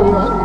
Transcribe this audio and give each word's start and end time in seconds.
Oh, 0.00 0.37